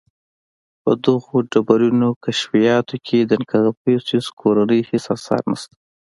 •په 0.81 0.91
دغو 1.05 1.35
ډبرینو 1.51 2.09
کشفیاتو 2.25 2.95
کې 3.07 3.19
د 3.23 3.33
کنفوسیوس 3.49 4.27
د 4.31 4.35
کورنۍ 4.41 4.81
هېڅ 4.89 5.05
آثار 5.15 5.41
نهشته. 5.49 5.75